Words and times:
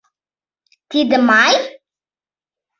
Тиде 0.89 1.17
Май? 1.27 1.55